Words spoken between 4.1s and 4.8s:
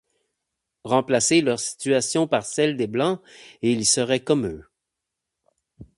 comme eux.